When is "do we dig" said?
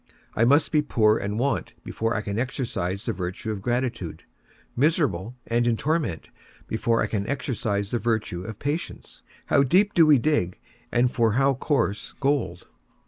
9.93-10.57